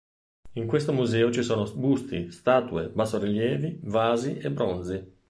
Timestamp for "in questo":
0.55-0.93